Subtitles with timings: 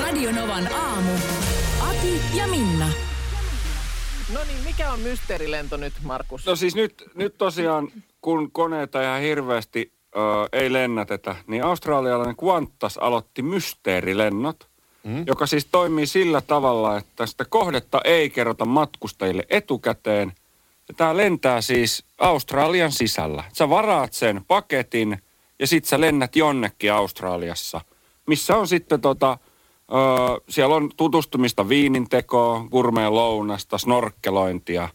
[0.00, 1.12] Radio Novan aamu.
[1.80, 2.88] Ati ja Minna.
[4.34, 6.46] No niin, mikä on mysteerilento nyt, Markus?
[6.46, 7.88] No siis nyt, nyt tosiaan,
[8.20, 10.18] kun koneita ihan hirveästi ö,
[10.52, 14.68] ei lennätetä, niin australialainen Qantas aloitti mysteerilennot,
[15.04, 15.24] mm.
[15.26, 20.32] joka siis toimii sillä tavalla, että sitä kohdetta ei kerrota matkustajille etukäteen.
[20.88, 23.44] Ja tämä lentää siis Australian sisällä.
[23.52, 25.18] Sä varaat sen paketin
[25.58, 27.80] ja sit sä lennät jonnekin Australiassa,
[28.26, 29.38] missä on sitten tota,
[29.92, 29.96] ö,
[30.48, 34.88] siellä on tutustumista viinintekoon, gourmet lounasta, snorkkelointia.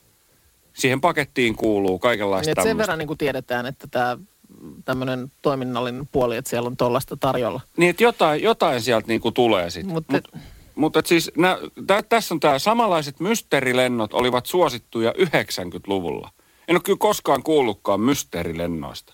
[0.74, 4.18] Siihen pakettiin kuuluu kaikenlaista Niin, et sen verran niin kuin tiedetään, että tämä
[4.86, 7.62] tämmöinen toiminnallinen puoli, että siellä on tuollaista tarjolla.
[7.78, 9.94] Niin, että jotain, jotain sieltä niinku tulee sitten.
[9.94, 10.28] Mutta- Mut,
[10.76, 16.30] mutta et siis nä, tä, tässä on tämä samanlaiset mysteerilennot olivat suosittuja 90-luvulla.
[16.68, 19.14] En ole kyllä koskaan kuullutkaan mysteerilennoista.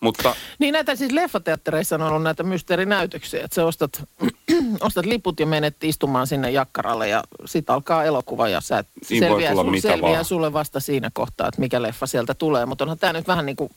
[0.00, 4.02] Mutta Niin näitä siis leffateattereissa on ollut näitä mysteerinäytöksiä, että sä ostat,
[4.80, 9.54] ostat liput ja menet istumaan sinne jakkaralle ja sit alkaa elokuva ja sä voi selviää,
[9.64, 10.24] mitä selviää vaan.
[10.24, 12.66] sulle vasta siinä kohtaa, että mikä leffa sieltä tulee.
[12.66, 13.70] Mutta onhan tämä nyt vähän niin kuin,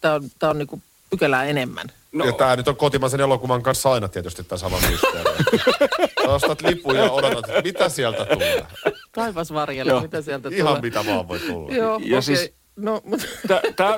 [0.00, 1.86] tämä on, tää on niin kuin pykälää enemmän.
[2.12, 5.30] no, Ja tämä nyt on kotimaisen elokuvan kanssa aina tietysti tämä sama mysteeri.
[6.34, 8.66] Ostat lipun ja odotat, että mitä sieltä tulee.
[9.14, 10.00] Taivas varjelle, Joo.
[10.00, 10.82] mitä sieltä Ihan tulee.
[10.82, 11.74] mitä vaan voi tulla.
[11.74, 12.22] Joo, Ja okei.
[12.22, 13.26] siis- No, mutta...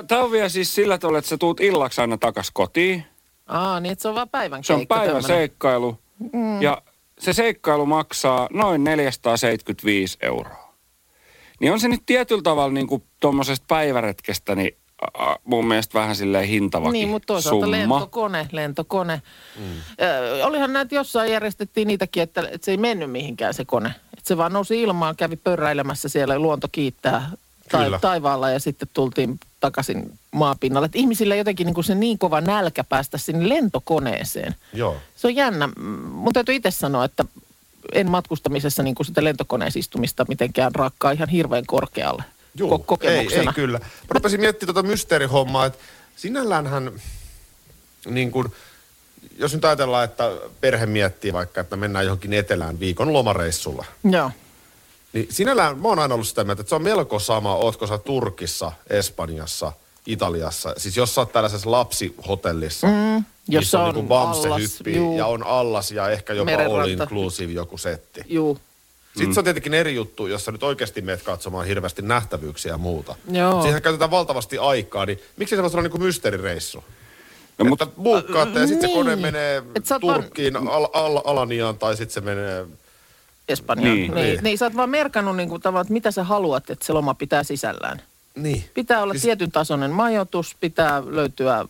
[0.07, 3.03] tämä on vielä siis sillä tavalla, että sä tuut illaksi aina takas kotiin.
[3.47, 5.27] Aa, niin että se on vaan päivän Se on päivän tämmönen.
[5.27, 5.97] seikkailu.
[6.33, 6.61] Mm.
[6.61, 6.81] Ja
[7.19, 10.73] se seikkailu maksaa noin 475 euroa.
[11.59, 14.77] Niin on se nyt tietyllä tavalla niin kuin tuommoisesta päiväretkestä, niin
[15.17, 17.71] a, mun mielestä vähän silleen hintavakin Niin, mutta toisaalta summa.
[17.71, 19.21] lentokone, lentokone.
[19.59, 19.63] Mm.
[20.01, 23.89] Ö, olihan näitä jossain järjestettiin niitäkin, että, että se ei mennyt mihinkään se kone.
[23.89, 27.31] Että se vaan nousi ilmaan, kävi pörräilemässä siellä ja luonto kiittää
[27.69, 27.97] Kyllä.
[27.99, 30.85] ta- taivaalla ja sitten tultiin takaisin maapinnalle.
[30.85, 34.55] Että ihmisillä jotenkin niin kuin se niin kova nälkä päästä sinne lentokoneeseen.
[34.73, 34.97] Joo.
[35.15, 35.69] Se on jännä.
[36.11, 37.25] Mun täytyy itse sanoa, että
[37.93, 42.23] en matkustamisessa niin kuin sitä lentokoneessa istumista mitenkään rakkaa ihan hirveän korkealle
[42.55, 43.51] Juu, ko- ei, kokemuksena.
[43.51, 43.79] ei kyllä.
[43.79, 45.79] Mä rupesin miettimään tuota mysteerihommaa, että
[46.15, 46.91] sinälläänhän
[48.05, 48.47] niin kuin,
[49.37, 50.31] jos nyt ajatellaan, että
[50.61, 54.31] perhe miettii vaikka, että mennään johonkin etelään viikon lomareissulla, Joo.
[55.13, 57.97] Niin sinällään mä oon aina ollut sitä mieltä, että se on melko sama, ootko sä
[57.97, 59.71] Turkissa, Espanjassa,
[60.05, 60.73] Italiassa.
[60.77, 65.17] Siis jos sä oot tällaisessa lapsihotellissa, mm, jossa on, on niinku Bamse allas, hyppii juu.
[65.17, 66.81] ja on allas ja ehkä jopa Merenranta.
[66.81, 68.21] all inclusive joku setti.
[68.27, 68.59] Juu.
[69.17, 72.77] Sitten se on tietenkin eri juttu, jos sä nyt oikeasti meet katsomaan hirveästi nähtävyyksiä ja
[72.77, 73.15] muuta.
[73.31, 73.61] Joo.
[73.61, 76.77] Siihen käytetään valtavasti aikaa, niin miksi se voisi olla niinku mysteerireissu?
[76.77, 76.83] No,
[77.57, 78.97] No, mut- mutta buukkaatte ja sitten se Niin.
[78.97, 79.63] kone menee
[80.01, 82.65] Turkkiin, al, al, Alaniaan tai sitten se menee...
[83.49, 83.95] Espanjaan.
[83.97, 84.11] Niin.
[84.13, 84.43] Niin, niin.
[84.43, 84.57] Niin.
[84.57, 87.43] sä oot vaan merkannut niin kuin tavallaan, että mitä sä haluat, että se loma pitää
[87.43, 88.01] sisällään.
[88.35, 88.63] Niin.
[88.73, 91.65] Pitää olla Siis- tietyn tasoinen majoitus, pitää löytyä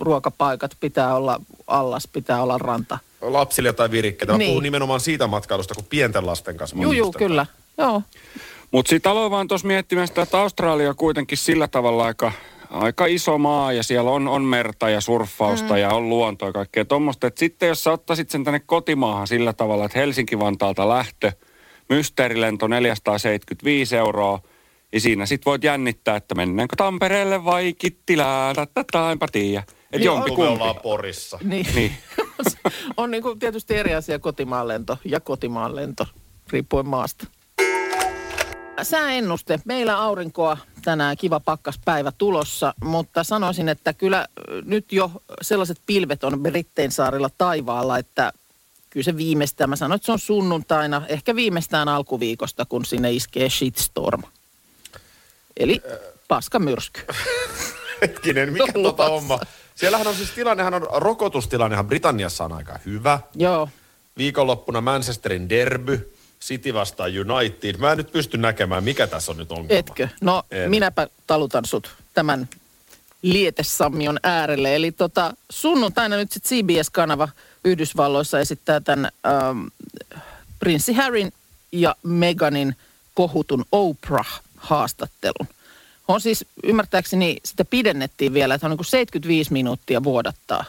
[0.00, 2.98] ruokapaikat, pitää olla allas, pitää olla ranta.
[3.20, 4.32] Lapsille jotain virikkeitä.
[4.32, 4.50] Mä Niin.
[4.50, 7.46] puhun nimenomaan siitä matkailusta, kun pienten lasten kanssa Juu, juu, kyllä.
[7.78, 8.02] Joo.
[8.70, 12.32] Mutta sitten aloin vaan tuossa miettimään sitä, että Australia kuitenkin sillä tavalla aika,
[12.78, 15.80] aika iso maa ja siellä on, on merta ja surffausta mm.
[15.80, 17.26] ja on luontoa ja kaikkea tuommoista.
[17.26, 21.32] Että sitten jos sä ottaisit sen tänne kotimaahan sillä tavalla, että Helsinki-Vantaalta lähtö,
[21.88, 24.40] mysteerilento 475 euroa,
[24.92, 29.58] ja siinä sitten voit jännittää, että mennäänkö Tampereelle vai Kittilään, tätä enpä tiedä.
[29.58, 30.82] Että Niin, jompi me ollaan kumpi.
[30.82, 31.38] Porissa.
[31.42, 31.66] Niin.
[31.74, 31.92] Niin.
[32.96, 36.06] on niin kuin tietysti eri asia kotimaanlento ja kotimaanlento,
[36.50, 37.26] riippuen maasta.
[38.82, 39.60] Sääennuste.
[39.64, 44.26] Meillä aurinkoa tänään kiva pakkaspäivä tulossa, mutta sanoisin, että kyllä
[44.64, 45.10] nyt jo
[45.42, 48.32] sellaiset pilvet on Brittein saarilla taivaalla, että
[48.90, 53.50] kyllä se viimeistään, mä sanoin, että se on sunnuntaina, ehkä viimeistään alkuviikosta, kun sinne iskee
[53.50, 54.22] shitstorm.
[55.56, 55.82] Eli
[56.28, 57.00] paskamyrsky.
[58.02, 59.40] Hetkinen, mikä On tota homma?
[59.74, 63.20] Siellähän on siis tilannehan on, rokotustilannehan Britanniassa on aika hyvä.
[63.34, 63.68] Joo,
[64.18, 67.76] Viikonloppuna Manchesterin derby, City vastaan United.
[67.76, 69.78] Mä en nyt pysty näkemään, mikä tässä on nyt ongelma.
[69.78, 70.08] Etkö?
[70.20, 70.70] No En.
[70.70, 72.48] minäpä talutan sut tämän
[73.22, 74.76] lietesammion äärelle.
[74.76, 77.28] Eli tota, sunnuntaina nyt sitten CBS-kanava
[77.64, 79.66] Yhdysvalloissa esittää tämän ähm,
[80.58, 81.32] prinssi Harryn
[81.72, 82.76] ja Meganin
[83.14, 85.46] kohutun Oprah-haastattelun.
[86.08, 90.64] On siis, ymmärtääkseni sitä pidennettiin vielä, että on niin kuin 75 minuuttia vuodattaa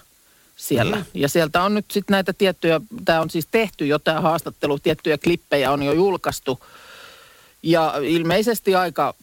[0.58, 0.98] siellä.
[0.98, 1.06] Mm.
[1.14, 5.18] Ja sieltä on nyt sitten näitä tiettyjä, tämä on siis tehty jo tämä haastattelu, tiettyjä
[5.18, 6.60] klippejä on jo julkaistu.
[7.64, 9.14] Ja ilmeisesti aika,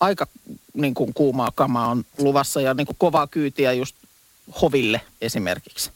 [0.00, 0.26] aika
[0.74, 3.96] niin kuin kuumaa kamaa on luvassa ja niin kuin kovaa kyytiä just
[4.62, 5.90] hoville esimerkiksi.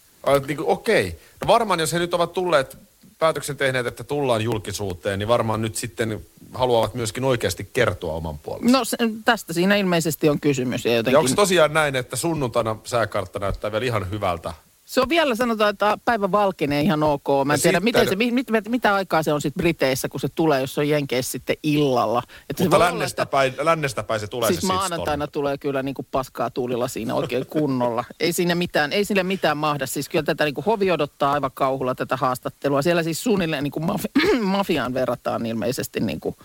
[0.46, 1.20] Niin kuin, okei.
[1.40, 2.78] No varmaan jos he nyt ovat tulleet
[3.18, 6.20] päätöksen tehneet, että tullaan julkisuuteen, niin varmaan nyt sitten
[6.54, 8.78] haluavat myöskin oikeasti kertoa oman puolensa.
[8.78, 10.84] No se, tästä siinä ilmeisesti on kysymys.
[10.84, 11.12] Ja, jotenkin...
[11.12, 14.52] ja onko tosiaan näin, että sunnuntaina sääkartta näyttää vielä ihan hyvältä?
[14.94, 17.24] Se on vielä sanotaan, että päivä valkenee ihan ok.
[17.44, 17.84] Mä en tiedä, sitten...
[17.84, 20.80] miten se, mit, mit, mitä aikaa se on sitten Briteissä, kun se tulee, jos se
[20.80, 22.22] on Jenkeissä sitten illalla.
[22.50, 25.94] Että Mutta lännestä, olla, päin, lännestä päin se tulee siis se maanantaina tulee kyllä niin
[25.94, 28.04] kuin paskaa tuulilla siinä oikein kunnolla.
[28.20, 29.86] ei siinä mitään, ei sille mitään mahda.
[29.86, 32.82] Siis kyllä tätä niin kuin hovi odottaa aivan kauhulla tätä haastattelua.
[32.82, 36.36] Siellä siis suunnilleen niin kuin mafi- mafiaan verrataan ilmeisesti niin kuin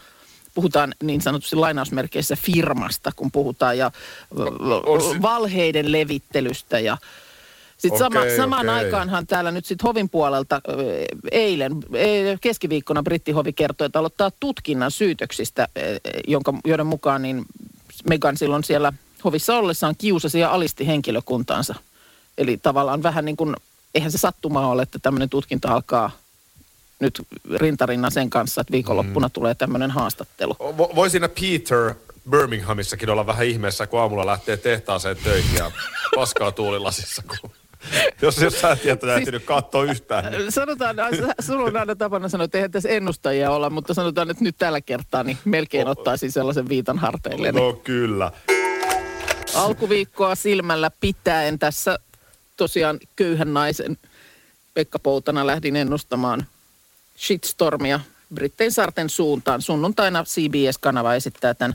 [0.53, 3.91] puhutaan niin sanotusti lainausmerkeissä firmasta, kun puhutaan ja
[5.21, 6.97] valheiden levittelystä ja
[7.79, 8.85] sitten okay, sama, samaan okay.
[8.85, 10.61] aikaanhan täällä nyt sitten Hovin puolelta
[11.31, 15.67] eilen, e, keskiviikkona brittihovi kertoi, että aloittaa tutkinnan syytöksistä,
[16.27, 17.45] jonka, joiden mukaan niin
[18.09, 18.93] Megan silloin siellä
[19.23, 21.75] hovissa ollessaan kiusasi ja alisti henkilökuntaansa.
[22.37, 23.55] Eli tavallaan vähän niin kuin,
[23.95, 26.11] eihän se sattuma ole, että tämmöinen tutkinta alkaa
[26.99, 27.21] nyt
[27.55, 29.31] rintarinnan sen kanssa, että viikonloppuna mm.
[29.31, 30.55] tulee tämmöinen haastattelu.
[30.95, 31.93] Voi siinä Peter
[32.29, 35.71] Birminghamissakin olla vähän ihmeessä, kun aamulla lähtee tehtaaseen töihin ja
[36.15, 37.51] paskaa tuulilasissa, kun
[38.21, 40.31] jos, jos sä et tiedä, siis, katsoa yhtään.
[40.31, 40.51] Niin.
[40.51, 40.95] Sanotaan,
[41.39, 44.81] sulla on aina tapana sanoa, että eihän tässä ennustajia olla, mutta sanotaan, että nyt tällä
[44.81, 47.51] kertaa niin melkein oh, ottaisin sellaisen viitan harteille.
[47.51, 48.31] No kyllä.
[49.53, 51.99] Alkuviikkoa silmällä pitäen tässä
[52.57, 53.97] tosiaan köyhän naisen
[54.73, 56.45] Pekka Poutana lähdin ennustamaan
[57.17, 57.99] shitstormia
[58.33, 59.61] Brittein saarten suuntaan.
[59.61, 61.73] Sunnuntaina CBS-kanava esittää tämän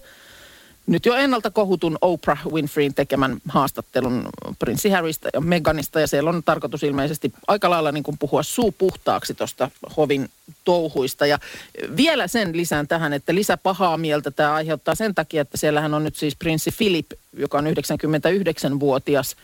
[0.86, 4.28] nyt jo ennalta kohutun Oprah Winfreyin tekemän haastattelun
[4.58, 6.00] prinssi Harrystä ja Meganista.
[6.00, 10.30] Ja siellä on tarkoitus ilmeisesti aika lailla niin kuin puhua suu puhtaaksi tuosta hovin
[10.64, 11.26] touhuista.
[11.26, 11.38] Ja
[11.96, 16.04] vielä sen lisään tähän, että lisä pahaa mieltä tämä aiheuttaa sen takia, että siellähän on
[16.04, 19.36] nyt siis prinssi Philip, joka on 99-vuotias.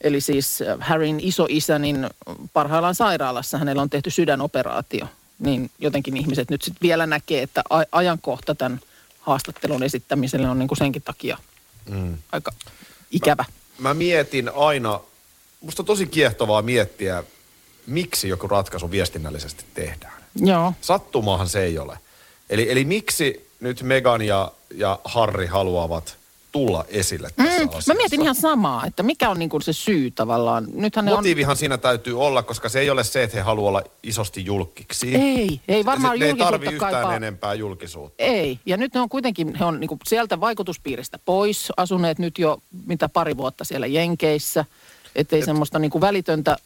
[0.00, 2.06] Eli siis Harryn isoisä, niin
[2.52, 5.06] parhaillaan sairaalassa hänellä on tehty sydänoperaatio.
[5.38, 7.62] Niin jotenkin ihmiset nyt sitten vielä näkee, että
[7.92, 8.80] ajankohta tämän–
[9.26, 11.38] haastattelun esittämiselle on niin kuin senkin takia
[11.90, 12.18] mm.
[12.32, 12.52] aika
[13.10, 13.44] ikävä.
[13.78, 15.00] Mä, mä mietin aina,
[15.60, 17.24] musta on tosi kiehtovaa miettiä,
[17.86, 20.24] miksi joku ratkaisu viestinnällisesti tehdään.
[20.36, 20.72] Joo.
[20.80, 21.98] Sattumahan se ei ole.
[22.50, 26.16] Eli, eli miksi nyt Megan ja, ja Harri haluavat
[26.54, 30.10] tulla esille tässä mm, Mä mietin ihan samaa, että mikä on niin kuin se syy
[30.10, 30.66] tavallaan.
[30.72, 31.56] Nythän Motiivihan on...
[31.56, 35.14] siinä täytyy olla, koska se ei ole se, että he haluaa olla isosti julkiksi.
[35.14, 37.16] Ei, ei varmaan Ne ei tarvi yhtään kaipaa...
[37.16, 38.24] enempää julkisuutta.
[38.24, 42.38] Ei, ja nyt ne on kuitenkin, he on niin kuin sieltä vaikutuspiiristä pois, asuneet nyt
[42.38, 44.64] jo mitä pari vuotta siellä Jenkeissä,
[45.16, 45.44] ettei Et...
[45.44, 46.56] semmoista niin kuin välitöntä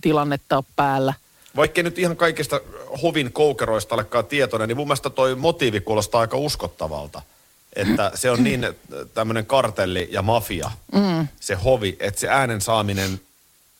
[0.00, 1.14] tilannetta ole päällä.
[1.56, 2.60] Vaikka nyt ihan kaikista
[3.02, 7.22] hovin koukeroista olekaan tietoinen, niin mun mielestä toi motiivi kuulostaa aika uskottavalta–
[7.76, 8.66] että se on niin
[9.14, 11.28] tämmöinen kartelli ja mafia, mm.
[11.40, 13.20] se hovi, että se äänen saaminen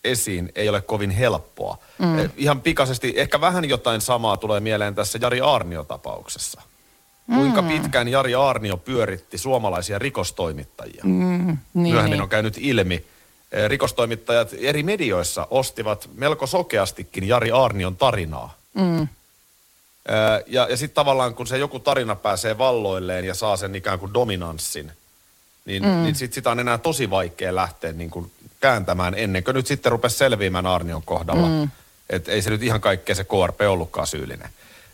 [0.04, 1.78] esiin ei ole kovin helppoa.
[1.98, 2.18] Mm.
[2.18, 6.62] Eh, ihan pikaisesti, ehkä vähän jotain samaa tulee mieleen tässä Jari Aarnio-tapauksessa.
[7.34, 7.68] Kuinka mm.
[7.68, 11.02] pitkään Jari Aarnio pyöritti suomalaisia rikostoimittajia.
[11.04, 11.94] Mm, niin.
[11.94, 13.04] Myöhemmin on käynyt ilmi.
[13.52, 18.54] Eh, rikostoimittajat eri medioissa ostivat melko sokeastikin Jari Aarnion tarinaa.
[18.74, 19.08] Mm.
[20.46, 24.14] Ja, ja sitten tavallaan kun se joku tarina pääsee valloilleen ja saa sen ikään kuin
[24.14, 24.92] dominanssin,
[25.64, 25.88] niin, mm.
[25.88, 29.92] niin sitten sitä on enää tosi vaikea lähteä niin kuin kääntämään ennen kuin nyt sitten
[29.92, 31.48] rupesi selviämään Arnion kohdalla.
[31.48, 31.70] Mm.
[32.10, 34.48] Että ei se nyt ihan kaikkea se KRP ollutkaan syyllinen.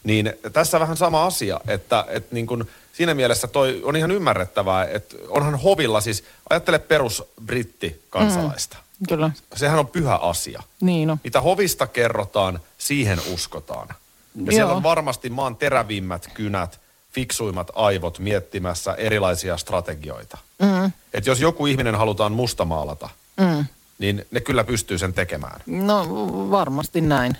[0.04, 4.84] Niin tässä vähän sama asia, että, että niin kuin siinä mielessä toi on ihan ymmärrettävää,
[4.84, 8.76] että onhan hovilla siis, ajattele perus britti kansalaista.
[8.76, 9.06] Mm.
[9.08, 9.30] Kyllä.
[9.54, 10.62] Sehän on pyhä asia.
[10.80, 11.18] Niin no.
[11.24, 13.88] Mitä hovista kerrotaan, siihen uskotaan.
[14.34, 14.52] Ja Joo.
[14.52, 16.80] siellä on varmasti maan terävimmät kynät,
[17.12, 20.38] fiksuimmat aivot miettimässä erilaisia strategioita.
[20.58, 20.92] Mm.
[21.14, 23.08] Että jos joku ihminen halutaan mustamaalata,
[23.40, 23.64] mm.
[23.98, 25.60] niin ne kyllä pystyy sen tekemään.
[25.66, 26.06] No
[26.50, 27.36] varmasti näin.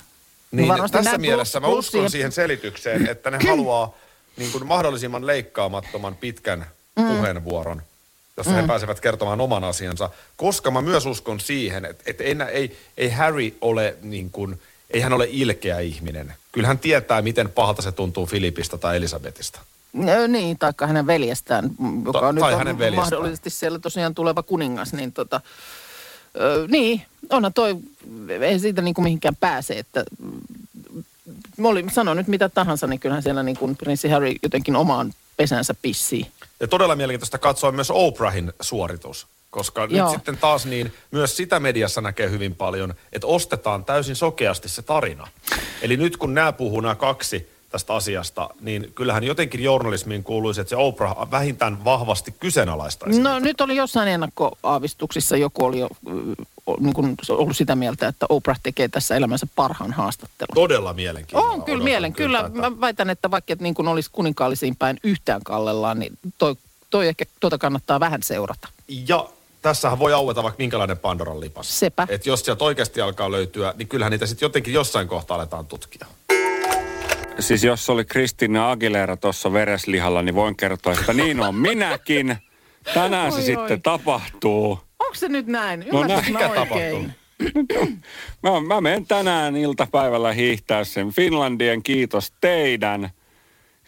[0.52, 2.10] Niin varmasti tässä näin mielessä plus, mä uskon siihen...
[2.10, 3.94] siihen selitykseen, että ne haluaa
[4.36, 7.04] niin kuin mahdollisimman leikkaamattoman pitkän mm.
[7.04, 7.82] puheenvuoron,
[8.36, 8.60] jossa mm.
[8.60, 10.10] he pääsevät kertomaan oman asiansa.
[10.36, 14.58] Koska mä myös uskon siihen, että, että ei, ei, ei Harry ole niin kuin–
[14.92, 16.32] ei hän ole ilkeä ihminen.
[16.52, 19.60] Kyllä hän tietää, miten pahalta se tuntuu Filipistä tai Elisabetista.
[19.92, 21.70] No, niin, taikka hänen veljestään,
[22.04, 22.94] joka Ta- on nyt on veljestään.
[22.94, 25.40] mahdollisesti siellä tosiaan tuleva kuningas, niin tota,
[26.40, 27.76] ö, niin, onhan toi,
[28.40, 30.04] ei siitä niin kuin mihinkään pääse, että
[31.56, 35.12] mä olin, sano nyt mitä tahansa, niin kyllähän siellä niin kuin prinssi Harry jotenkin omaan
[35.36, 36.26] pesänsä pissii.
[36.60, 39.26] Ja todella mielenkiintoista katsoa myös Oprahin suoritus.
[39.52, 40.06] Koska Joo.
[40.06, 44.82] nyt sitten taas niin, myös sitä mediassa näkee hyvin paljon, että ostetaan täysin sokeasti se
[44.82, 45.28] tarina.
[45.82, 50.68] Eli nyt kun nämä puhuu nämä kaksi tästä asiasta, niin kyllähän jotenkin journalismiin kuuluisi, että
[50.68, 53.20] se Oprah vähintään vahvasti kyseenalaistaisi.
[53.20, 55.88] No nyt oli jossain ennakkoaavistuksissa joku oli jo
[56.80, 60.54] niin kuin ollut sitä mieltä, että Oprah tekee tässä elämänsä parhaan haastattelun.
[60.54, 61.52] Todella mielenkiintoista.
[61.52, 62.12] On kyllä mielen.
[62.12, 66.56] Kyllä mä väitän, että vaikka et niin kuin olisi kuninkaallisiin päin yhtään kallellaan, niin toi,
[66.90, 68.68] toi ehkä tuota kannattaa vähän seurata.
[68.88, 69.28] Ja
[69.62, 71.80] tässähän voi aueta vaikka minkälainen Pandoran lipas.
[71.80, 72.06] Sepä.
[72.10, 76.06] Että jos sieltä oikeasti alkaa löytyä, niin kyllähän niitä sitten jotenkin jossain kohtaa aletaan tutkia.
[77.38, 82.36] Siis jos oli Kristina Aguilera tuossa vereslihalla, niin voin kertoa, että niin on minäkin.
[82.94, 83.78] Tänään se Oi, sitten oi.
[83.78, 84.78] tapahtuu.
[84.98, 85.84] Onko se nyt näin?
[85.92, 86.32] No näin.
[86.32, 87.14] mä Mikä oikein?
[88.42, 93.10] Mä, mä menen tänään iltapäivällä hiihtää sen Finlandien kiitos teidän.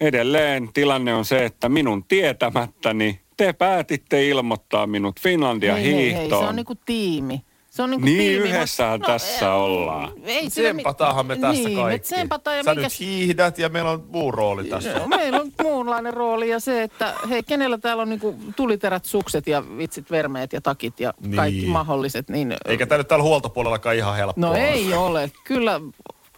[0.01, 6.11] Edelleen tilanne on se, että minun tietämättäni te päätitte ilmoittaa minut Finlandia Hei, hei, hei,
[6.13, 6.49] se hiihtoon.
[6.49, 7.43] on niinku tiimi.
[7.71, 8.49] Se on niinku Niin tiimi.
[8.49, 10.13] yhdessähän Mut- tässä eh, ollaan.
[10.25, 11.95] Ei Tsempataanhan me tässä niin, kaikki.
[11.95, 12.83] Me tsempataan ja Sä mikä...
[12.83, 14.99] nyt hiihdät ja meillä on muu rooli tässä.
[14.99, 19.47] No, meillä on muunlainen rooli ja se, että hei, kenellä täällä on niinku tuliterät sukset
[19.47, 21.71] ja vitsit, vermeet ja takit ja kaikki Niin.
[21.71, 22.29] mahdolliset.
[22.29, 24.49] Niin, Eikä tämä nyt täällä huoltopuolellakaan ihan helppoa.
[24.49, 25.31] No ei ole.
[25.45, 25.81] Kyllä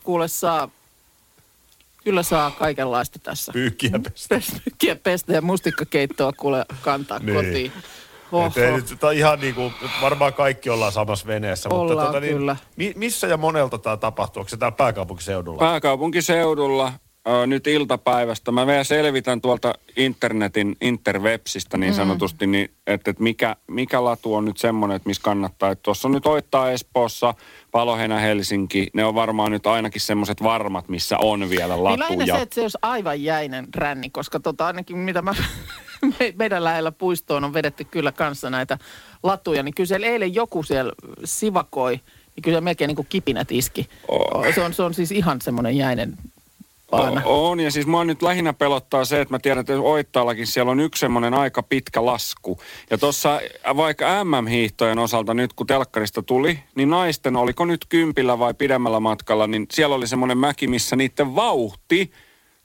[0.04, 0.68] kuule saa,
[2.06, 3.52] kyllä saa kaikenlaista tässä.
[3.52, 4.40] Pyykkiä pestä.
[4.64, 7.34] Pyyhkiä pestä ja mustikkakeittoa kuule kantaa Niin.
[7.34, 7.72] kotiin.
[8.90, 11.68] Nyt, on ihan niin kuin, varmaan kaikki ollaan samassa veneessä.
[11.68, 12.56] Ollaan mutta tota, kyllä.
[12.76, 14.40] Niin, mi, missä ja monelta tämä tapahtuu?
[14.40, 15.58] Onko se täällä pääkaupunkiseudulla?
[15.58, 16.92] Pääkaupunkiseudulla
[17.28, 18.52] ö, nyt iltapäivästä.
[18.52, 24.44] Mä vielä selvitän tuolta internetin, interwebsistä niin sanotusti, niin, että, että mikä, mikä latu on
[24.44, 25.70] nyt semmoinen, että missä kannattaa.
[25.70, 27.34] Että Tuossa on nyt Oittaa Espoossa,
[27.70, 28.90] Paloheinä Helsinki.
[28.94, 32.36] Ne on varmaan nyt ainakin semmoiset varmat, missä on vielä Niin lähinnä latuja.
[32.36, 35.34] se, että se olisi aivan jäinen ränni, koska tota, ainakin mitä mä,
[36.20, 38.78] me- meidän lähellä puistoon on vedetty kyllä kanssa näitä
[39.22, 40.92] latuja, niin kyllä siellä eilen joku siellä
[41.24, 41.92] sivakoi,
[42.36, 43.88] niin kyllä se melkein niin kuin kipinät iski.
[44.08, 44.54] Oh.
[44.54, 46.16] Se, on, se on siis ihan semmoinen jäinen
[46.90, 47.22] paana.
[47.24, 50.70] O- On, ja siis mua nyt lähinnä pelottaa se, että mä tiedän, että Oittaallakin siellä
[50.72, 52.60] on yksi semmoinen aika pitkä lasku.
[52.90, 53.40] Ja tuossa
[53.76, 59.46] vaikka MM-hiihtojen osalta nyt, kun telkkarista tuli, niin naisten, oliko nyt kympillä vai pidemmällä matkalla,
[59.46, 62.10] niin siellä oli semmoinen mäki, missä niiden vauhti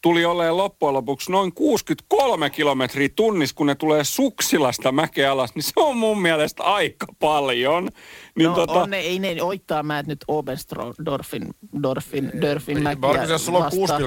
[0.01, 5.63] tuli olemaan loppujen lopuksi noin 63 kilometriä tunnissa, kun ne tulee suksilasta mäkeä alas, niin
[5.63, 7.89] se on mun mielestä aika paljon.
[8.35, 11.49] Niin no tota, on ne, ei ne oittaa mä nyt Oberstdorfin,
[11.83, 14.01] Dorfin, Dörfin mäkiä Varsinkin jos sulla on vastaan.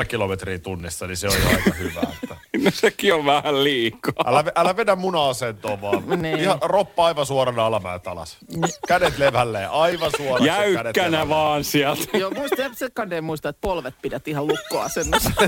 [0.00, 2.00] 6,3 kilometriä tunnissa, niin se on jo aika hyvä.
[2.22, 2.36] Että.
[2.64, 4.12] no sekin on vähän liikaa.
[4.26, 6.22] Älä, älä vedä muna-asentoon vaan.
[6.22, 6.38] Niin.
[6.38, 8.36] Ihan roppa aivan suorana alamäet alas.
[8.88, 10.44] Kädet levälleen, aivan suoraan.
[10.44, 12.18] Jäykkänä vaan sieltä.
[12.18, 15.30] Joo, muista, se kande muista, että polvet pidät ihan lukkoasennossa.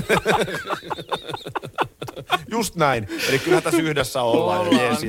[2.51, 3.07] Just näin.
[3.29, 4.59] Eli kyllä tässä yhdessä ollaan,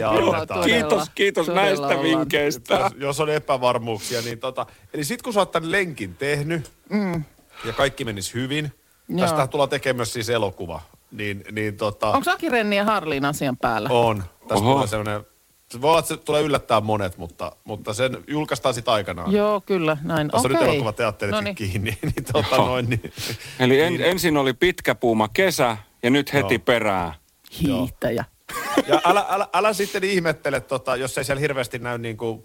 [0.09, 0.65] Ollaan, todella.
[0.65, 2.03] Kiitos, kiitos todella näistä ollaan.
[2.03, 2.75] vinkkeistä.
[2.75, 4.67] jos, jos on epävarmuuksia, niin tota...
[4.95, 7.25] Eli sit kun sä oot tämän lenkin tehnyt, mm.
[7.65, 8.73] ja kaikki menisi hyvin,
[9.09, 9.21] Joo.
[9.21, 10.81] tästä tullaan tekemään myös siis elokuva,
[11.11, 12.09] niin, niin tota...
[12.09, 13.89] Onko Aki Renni ja Harliin asian päällä?
[13.93, 14.25] On.
[14.49, 14.73] Tästä Oho.
[14.73, 15.27] tulee sellainen...
[15.71, 19.33] Se voi olla, että se tulee yllättää monet, mutta, mutta sen julkaistaan sitten aikanaan.
[19.33, 20.29] Joo, kyllä, näin.
[20.29, 20.75] Tässä on nyt Okei.
[20.75, 21.55] elokuvateatteritkin Noniin.
[21.55, 23.13] kiinni, niin, tota noin, niin,
[23.59, 26.63] Eli en, ensin oli pitkä puuma kesä ja nyt heti Joo.
[26.65, 27.13] perään.
[27.61, 28.25] Hiihtäjä.
[28.87, 32.45] Ja älä, älä, älä sitten ihmettele, tota, jos ei siellä hirveästi näy niin kuin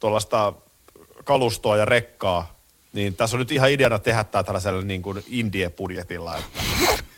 [0.00, 0.52] tuollaista
[1.24, 2.54] kalustoa ja rekkaa,
[2.92, 6.36] niin tässä on nyt ihan ideana tehdä tämä tällaisella niin kuin indie-budjetilla.
[6.36, 6.60] Että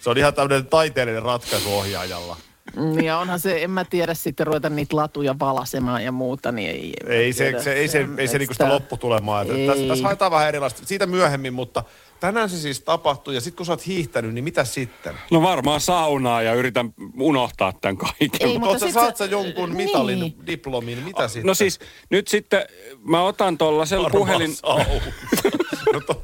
[0.01, 2.37] se on ihan tämmöinen taiteellinen ratkaisu ohjaajalla.
[2.77, 6.71] Mm, Ja onhan se, en mä tiedä sitten ruveta niitä latuja valasemaan ja muuta, niin
[6.71, 6.95] ei.
[7.07, 7.63] Ei se, tiedä.
[7.63, 9.43] se, ei se, ei se Et niinku sitä lopputulemaa.
[9.43, 9.67] Että Ei.
[9.67, 10.87] Tässä, tässä haetaan vähän erilaista.
[10.87, 11.85] Siitä myöhemmin, mutta
[12.23, 13.35] tänään se siis tapahtui.
[13.35, 15.15] Ja sitten kun sä oot hiihtänyt, niin mitä sitten?
[15.31, 18.49] No varmaan saunaa ja yritän unohtaa tämän kaiken.
[18.49, 20.35] Ei, mutta sä, sit saat sä- jonkun mitalin, Niin.
[20.47, 21.47] diplomin, mitä sitten?
[21.47, 22.65] No siis nyt sitten
[23.05, 24.51] mä otan tuollaisella Varmaan puhelin...
[25.93, 26.21] no to...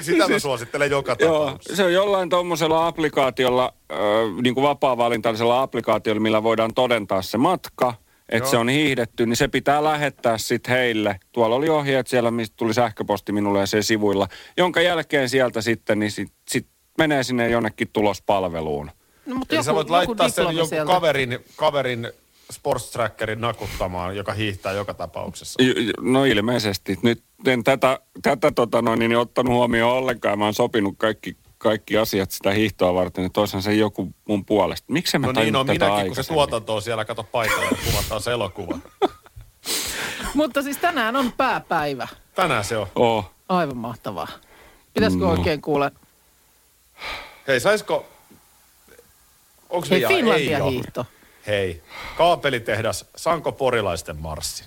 [0.00, 1.76] Sitä mä suosittelen joka Joo, tapauksessa.
[1.76, 3.98] se on jollain tuommoisella applikaatiolla, äh,
[4.42, 7.94] niin kuin vapaa-valintaisella applikaatiolla, millä voidaan todentaa se matka,
[8.28, 11.20] että se on hiihdetty, niin se pitää lähettää sitten heille.
[11.32, 15.98] Tuolla oli ohjeet siellä, mistä tuli sähköposti minulle ja se sivuilla, jonka jälkeen sieltä sitten,
[15.98, 16.66] niin sit, sit
[16.98, 18.90] menee sinne jonnekin tulospalveluun.
[19.26, 20.92] No, mutta Eli joku, sä voit joku laittaa sen jonkun sieltä.
[20.92, 22.08] kaverin, kaverin
[22.52, 25.62] sports trackerin nakuttamaan, joka hiihtää joka tapauksessa.
[26.00, 26.98] No ilmeisesti.
[27.02, 30.38] Nyt en tätä, tätä tota noin, niin ottanut huomioon ollenkaan.
[30.38, 34.92] Mä oon sopinut kaikki, kaikki asiat sitä hiihtoa varten, että toisaan se joku mun puolesta.
[34.92, 37.76] Miksi mä No niin on tätä minäkin, kun se tuotanto on siellä, kato paikalla ja
[37.90, 38.78] kuvataan se elokuva.
[40.34, 42.08] Mutta siis tänään on pääpäivä.
[42.34, 42.86] Tänään se on.
[42.94, 43.30] Oh.
[43.48, 44.28] Aivan mahtavaa.
[44.94, 45.30] Pitäisikö No.
[45.30, 45.90] oikein kuule?
[47.48, 48.06] Hei, saisko...
[49.70, 50.04] Onko Hei?
[50.04, 51.06] Ei Finlandia hiihto.
[51.46, 51.82] Hei,
[52.16, 54.66] kaapelitehdas Sanko Porilaisten marssin.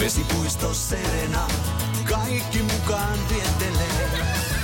[0.00, 1.48] Vesipuisto Serena,
[2.08, 4.10] kaikki mukaan viettelee.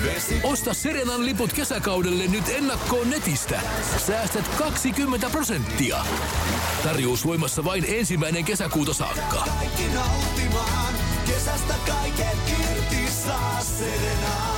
[0.05, 0.41] Vesi...
[0.43, 3.61] Osta Serenan liput kesäkaudelle nyt ennakkoon netistä.
[4.07, 5.97] Säästät 20 prosenttia.
[6.83, 9.45] Tarjous voimassa vain ensimmäinen kesäkuuta saakka.
[9.59, 10.95] Kaikki nauttimaan,
[11.27, 14.57] kesästä kaiken irti saa Serena.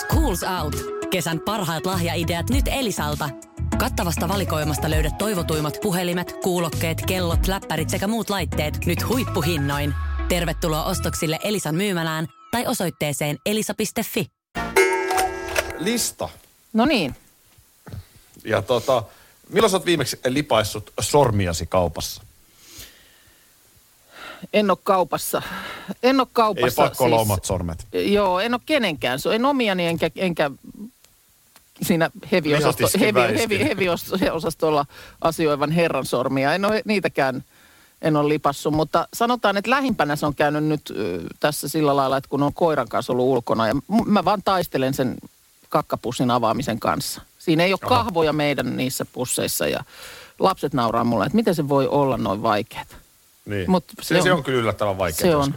[0.00, 0.76] Schools Out.
[1.10, 3.28] Kesän parhaat lahjaideat nyt Elisalta.
[3.78, 9.94] Kattavasta valikoimasta löydät toivotuimmat puhelimet, kuulokkeet, kellot, läppärit sekä muut laitteet nyt huippuhinnoin.
[10.28, 14.26] Tervetuloa ostoksille Elisan myymälään tai osoitteeseen elisa.fi.
[15.78, 16.28] Lista.
[16.72, 17.16] No niin.
[18.44, 19.02] Ja tota,
[19.48, 22.22] milloin sä oot viimeksi lipaissut sormiasi kaupassa?
[24.52, 25.42] En ole kaupassa.
[26.02, 26.82] En ole Ei kaupassa.
[26.82, 27.86] pakko olla omat sormet.
[27.92, 29.20] Joo, en ole kenenkään.
[29.20, 30.50] Se en omiani enkä, enkä
[31.82, 32.10] siinä
[34.20, 34.86] heviosastolla
[35.20, 36.54] asioivan herran sormia.
[36.54, 37.44] En ole niitäkään
[38.02, 40.92] en ole lipassu, mutta sanotaan, että lähimpänä se on käynyt nyt
[41.40, 43.74] tässä sillä lailla, että kun on koiran kanssa ollut ulkona ja
[44.06, 45.16] mä vaan taistelen sen
[45.68, 47.20] kakkapussin avaamisen kanssa.
[47.38, 47.96] Siinä ei ole Aha.
[47.96, 49.84] kahvoja meidän niissä pusseissa ja
[50.38, 52.84] lapset nauraa mulle, että miten se voi olla noin vaikeaa.
[53.44, 53.70] Niin.
[53.70, 55.54] Mut se, se se, on- on kyllä yllättävän vaikea se on.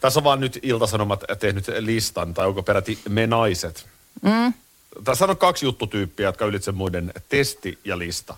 [0.00, 3.86] Tässä on vaan nyt Iltasanomat tehnyt listan, tai onko peräti me naiset.
[4.22, 4.52] Mm.
[5.04, 8.36] Tässä on kaksi juttutyyppiä, jotka ylitse muiden testi ja lista.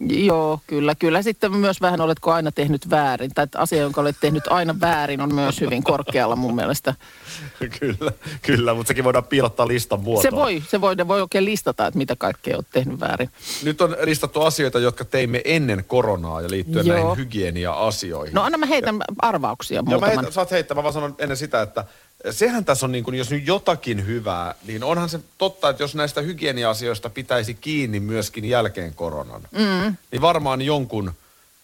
[0.00, 0.94] Joo, kyllä.
[0.94, 3.30] Kyllä sitten myös vähän oletko aina tehnyt väärin.
[3.34, 6.94] Tai että asia, jonka olet tehnyt aina väärin, on myös hyvin korkealla mun mielestä.
[7.80, 10.22] kyllä, kyllä, mutta sekin voidaan piilottaa listan muotoon.
[10.22, 13.30] Se voi, se voi, ne voi oikein listata, että mitä kaikkea olet tehnyt väärin.
[13.62, 16.96] Nyt on listattu asioita, jotka teimme ennen koronaa ja liittyen Joo.
[16.96, 18.34] näihin hygienia-asioihin.
[18.34, 20.14] No anna mä heitän arvauksia Ja mä muutaman.
[20.16, 21.84] heitän, saat heittää, mä vaan sanon ennen sitä, että
[22.30, 25.94] sehän tässä on niin kuin, jos nyt jotakin hyvää, niin onhan se totta, että jos
[25.94, 29.96] näistä hygienia-asioista pitäisi kiinni myöskin jälkeen koronan, mm.
[30.10, 31.12] niin varmaan jonkun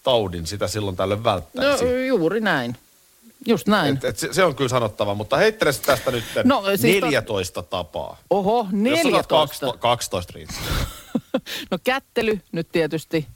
[0.03, 2.07] taudin sitä silloin tällöin No välttäisi.
[2.07, 2.77] juuri näin.
[3.47, 3.97] Just näin.
[3.97, 8.19] et, et se, se, on kyllä sanottava, mutta heittele tästä nyt No, siis 14 tapaa.
[8.31, 9.57] Oho, Jos sä 14.
[9.67, 10.59] saat 12 riittää.
[11.71, 13.27] No kättely nyt tietysti.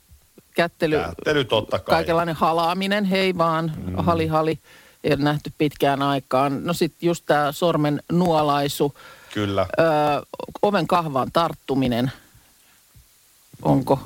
[0.54, 0.96] Kättely.
[0.98, 1.94] Kättely totta kai.
[1.94, 3.94] Kaikenlainen halaaminen, hei vaan, mm.
[3.96, 4.58] hali hali.
[5.04, 6.64] Ei ole nähty pitkään aikaan.
[6.64, 8.94] No sitten just tämä sormen nuolaisu,
[9.34, 9.66] Kyllä.
[9.78, 9.86] öö,
[10.62, 12.12] oven kahvaan tarttuminen.
[13.62, 14.00] Onko,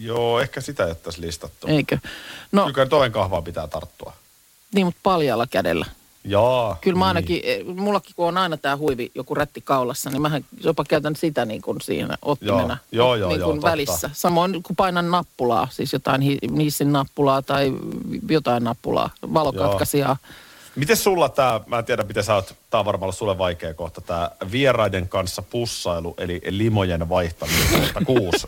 [0.00, 1.66] Joo, ehkä sitä ei ole tässä listattu.
[1.66, 1.98] eikö?
[2.52, 4.12] No, Kyllä toven kahvaan pitää tarttua.
[4.74, 5.86] niin, mutta paljalla kädellä.
[6.24, 6.76] Jaa.
[6.80, 7.08] Kyllä mä niin.
[7.08, 11.16] ainakin, eh, mullakin kun on aina tämä huivi, joku rätti kaulassa, niin mähän jopa käytän
[11.16, 13.70] sitä niin kuin siinä ottimena Joo, joo, niin joo, kuin totta.
[13.70, 14.10] välissä.
[14.12, 17.72] Samoin kun painan nappulaa, siis jotain hi- hissin nappulaa tai
[18.28, 20.16] jotain nappulaa, valokatkaisijaa.
[20.76, 23.74] Miten sulla tämä, mä en tiedä miten sä oot, tää on varmaan ollut sulle vaikea
[23.74, 28.46] kohta, tämä vieraiden kanssa pussailu, eli limojen vaihtaminen kohta kuusi.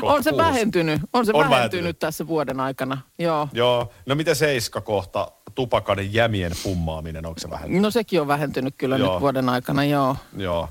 [0.00, 0.44] Kohta On se kuusi.
[0.44, 1.98] vähentynyt, on se On vähentynyt, vähentynyt.
[1.98, 3.48] tässä vuoden aikana, joo.
[3.52, 7.82] Joo, no miten seiska kohta, tupakan jämien pummaaminen, onko se vähän?
[7.82, 9.12] No sekin on vähentynyt kyllä Joo.
[9.12, 10.16] nyt vuoden aikana, joo.
[10.36, 10.68] Joo.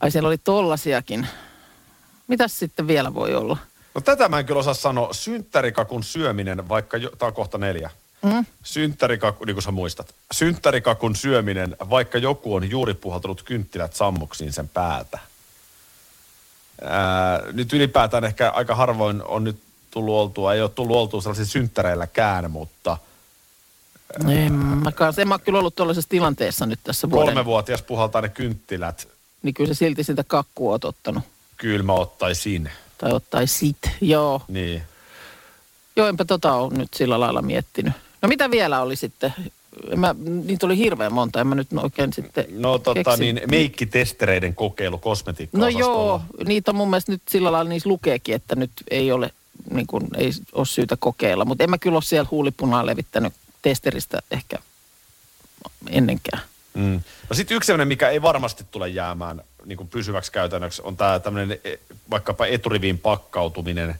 [0.00, 1.26] Ai siellä oli tollasiakin.
[2.26, 3.56] Mitäs sitten vielä voi olla?
[3.94, 5.12] No tätä mä en kyllä osaa sanoa.
[5.12, 7.90] Synttärikakun syöminen, vaikka, jo, tää on kohta neljä.
[8.26, 8.46] Mm.
[8.62, 10.14] Synttärikakun, niin kuin sä muistat.
[10.32, 15.18] Synttärikakun syöminen, vaikka joku on juuri puhaltanut kynttilät sammuksiin sen päältä.
[16.82, 19.56] Ää, nyt ylipäätään ehkä aika harvoin on nyt
[19.90, 22.98] tullut oltua, ei ole tullut oltua sellaisilla synttäreilläkään, mutta
[24.28, 27.26] En mä, kanssa, en mä kyllä ollut tuollaisessa tilanteessa nyt tässä vuoden.
[27.26, 29.08] kolmevuotias puhaltaa ne kynttilät.
[29.42, 31.24] Niin kyllä se silti sitä kakkua oot ottanut.
[31.56, 32.70] Kyllä mä ottaisin.
[32.98, 34.42] Tai ottaisit, joo.
[34.48, 34.82] Niin.
[35.96, 37.92] Joo, enpä tota ole nyt sillä lailla miettinyt.
[38.22, 39.34] No mitä vielä oli sitten?
[39.90, 43.20] En Mä, niitä oli hirveän monta, en mä nyt oikein sitten No tota keksi.
[43.20, 48.34] niin, meikkitestereiden kokeilu kosmetiikka No joo, niitä on mun mielestä nyt sillä lailla niissä lukeekin,
[48.34, 49.30] että nyt ei ole,
[49.70, 51.44] niin kuin, ei ole syytä kokeilla.
[51.44, 54.58] Mutta en mä kyllä ole siellä huulipunaa levittänyt testeristä ehkä
[55.90, 56.42] ennenkään.
[56.74, 57.00] Mm.
[57.30, 61.18] No sitten yksi sellainen, mikä ei varmasti tule jäämään niin kuin pysyväksi käytännöksi on tämä
[61.18, 61.76] tämmöinen e,
[62.10, 63.94] vaikkapa eturiviin pakkautuminen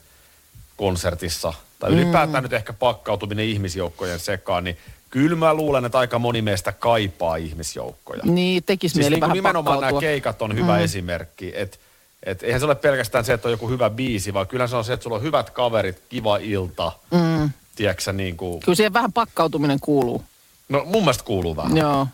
[0.77, 4.77] konsertissa, tai ylipäätään nyt ehkä pakkautuminen ihmisjoukkojen sekaan, niin
[5.09, 8.21] kyllä mä luulen, että aika moni meistä kaipaa ihmisjoukkoja.
[8.25, 10.83] Niin, tekisi Siis mieli niin vähän nimenomaan nämä keikat on hyvä mm.
[10.83, 11.77] esimerkki, että
[12.23, 14.83] et eihän se ole pelkästään se, että on joku hyvä biisi, vaan kyllä se on
[14.83, 17.49] se, että sulla on hyvät kaverit, kiva ilta, mm.
[17.75, 20.23] tiedätkö niin kuin, Kyllä siihen vähän pakkautuminen kuuluu.
[20.69, 21.77] no mun mielestä kuuluu vähän.
[21.77, 22.07] Joo.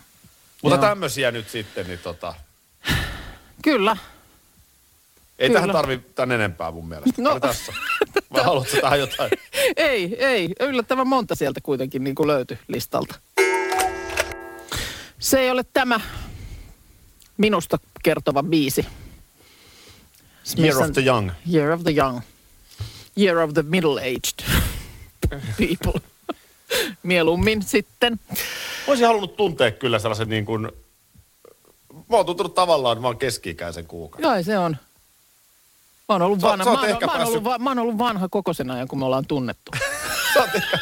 [0.62, 0.88] Mutta joo.
[0.88, 2.34] tämmöisiä nyt sitten, niin tota,
[3.62, 3.96] Kyllä.
[5.38, 5.60] Ei Kyllä.
[5.60, 7.22] tähän tarvi tämän enempää mun mielestä.
[7.22, 7.40] No.
[7.40, 7.72] Tässä.
[8.32, 9.30] Vai haluatko tähän jotain?
[9.76, 10.52] Ei, ei.
[10.60, 13.14] Yllättävän monta sieltä kuitenkin niin kuin löytyi listalta.
[15.18, 16.00] Se ei ole tämä
[17.36, 18.86] minusta kertova biisi.
[20.58, 21.30] Year of the Young.
[21.52, 22.20] Year of the Young.
[23.18, 24.44] Year of the Middle-aged
[25.68, 26.00] people.
[27.02, 28.20] Mieluummin sitten.
[28.86, 30.68] Olisin halunnut tuntea kyllä sellaisen niin kuin,
[31.92, 34.28] mä oon tuntunut tavallaan vaan keski-ikäisen kuukauden.
[34.30, 34.76] Joo, se on.
[36.08, 38.28] Mä oon ollut Sä- vanha, sä mä, oon, mä, oon ollut, mä oon ollut vanha
[38.28, 39.72] koko sen ajan, kun me ollaan tunnettu.
[40.34, 40.78] Sä oot ehkä,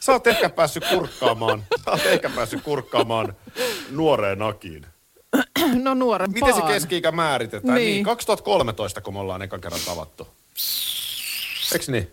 [0.00, 3.36] sä oot ehkä päässyt kurkkaamaan, sä oot ehkä päässyt kurkkaamaan
[3.90, 4.86] nuoreen Akiin.
[5.82, 6.50] No nuorempaan.
[6.50, 7.74] Miten se keski-ikä määritetään?
[7.74, 7.84] Niin.
[7.84, 7.94] Niin.
[7.94, 8.04] niin.
[8.04, 10.28] 2013, kun me ollaan ekan kerran tavattu.
[11.72, 12.10] Eiks niin?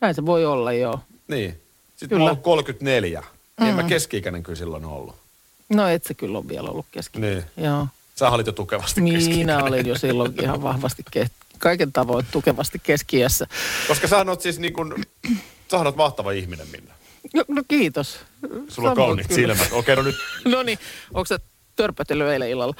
[0.00, 1.00] Näin se voi olla, joo.
[1.28, 1.60] Niin.
[1.96, 2.18] Sitten Kyllä.
[2.18, 3.24] mä oon ollut 34.
[3.60, 3.66] Mm.
[3.66, 5.16] En mä keski-ikäinen kyllä silloin ollut.
[5.68, 7.20] No et se kyllä ole vielä ollut keski.
[7.20, 7.44] Niin.
[7.56, 7.86] Joo.
[8.14, 11.02] Sä olit jo tukevasti Minä keski olin jo silloin ihan vahvasti
[11.64, 13.46] kaiken tavoin tukevasti keskiässä.
[13.88, 14.94] Koska sä oot siis niin kuin,
[15.70, 16.94] sä oot mahtava ihminen, Minna.
[17.34, 18.18] No, no kiitos.
[18.68, 19.54] Sulla on kauniit kyllä.
[19.54, 19.72] silmät.
[19.72, 20.78] Okei, no nyt, No niin,
[21.14, 21.38] onko sä
[21.76, 22.74] törpötellyt eilen illalla?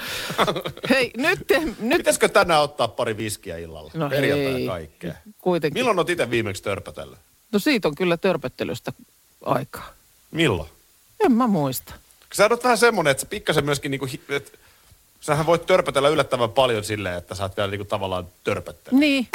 [0.90, 3.90] Hei, nyt, te, nyt pitäisikö tänään ottaa pari viskiä illalla?
[3.94, 4.66] No Perjantaina ei.
[4.66, 5.14] kaikkea.
[5.38, 5.80] kuitenkin.
[5.80, 7.18] Milloin oot itse viimeksi törpötellyt?
[7.52, 8.92] No siitä on kyllä törpöttelystä
[9.44, 9.92] aikaa.
[10.30, 10.68] Milloin?
[11.24, 11.94] En mä muista.
[12.34, 14.58] Sä oot vähän semmonen, että sä pikkasen myöskin niinku, hi- et,
[15.24, 18.98] sähän voit törpötellä yllättävän paljon silleen, että sä oot vielä niinku tavallaan törpöttely.
[18.98, 19.28] Niin.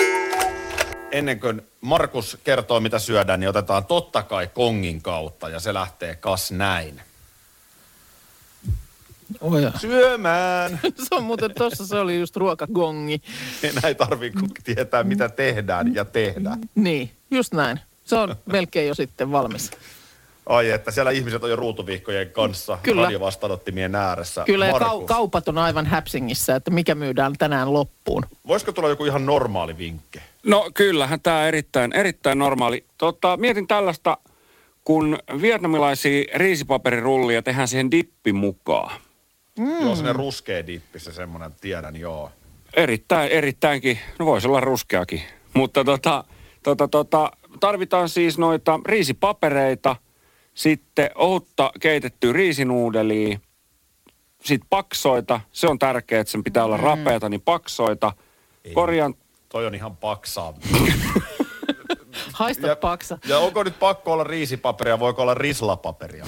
[1.11, 6.15] Ennen kuin Markus kertoo, mitä syödään, niin otetaan totta kai kongin kautta ja se lähtee
[6.15, 7.01] kas näin.
[9.41, 9.71] Oh ja.
[9.77, 10.79] Syömään!
[11.09, 13.21] Se on muuten tossa, se oli just ruokagongi.
[13.63, 16.57] Enää ei tarvii kun tietää, mitä tehdään ja tehdä.
[16.75, 17.79] Niin, just näin.
[18.03, 19.71] Se on melkein jo sitten valmis.
[20.49, 23.03] Ai että siellä ihmiset on jo ruutuvihkojen kanssa Kyllä.
[23.03, 24.43] radiovastaanottimien ääressä.
[24.45, 28.25] Kyllä, ja kau- kaupat on aivan häpsingissä, että mikä myydään tänään loppuun.
[28.47, 30.19] voisiko tulla joku ihan normaali vinkki?
[30.43, 32.85] No kyllähän tämä erittäin, erittäin normaali.
[32.97, 34.17] Tota, mietin tällaista,
[34.83, 39.01] kun vietnamilaisia riisipaperirullia tehdään siihen dippi mukaan.
[39.59, 39.69] Mm.
[39.69, 42.31] Joo, sellainen ruskea dippi, se semmoinen, tiedän, joo.
[42.73, 45.21] Erittäin, erittäinkin, no voisi olla ruskeakin.
[45.53, 46.23] Mutta tota,
[46.63, 49.95] tota, tota, tarvitaan siis noita riisipapereita,
[50.53, 53.39] sitten ohutta keitettyä riisinuudelia,
[54.43, 58.13] sitten paksoita, se on tärkeää, että sen pitää olla rapeata, niin paksoita.
[58.73, 59.13] Korjan,
[59.49, 60.53] Toi on ihan paksaa.
[62.33, 63.17] Haista Ja, paksa.
[63.27, 66.25] ja onko nyt pakko olla riisipaperia, voiko olla rislapaperia?